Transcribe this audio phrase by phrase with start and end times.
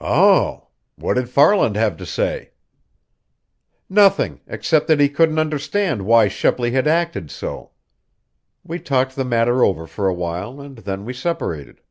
[0.00, 0.62] "Um!
[0.96, 2.52] What did Farland have to say?"
[3.90, 7.72] "Nothing, except that he couldn't understand why Shepley had acted so.
[8.64, 11.82] We talked the matter over for a while and then we separated."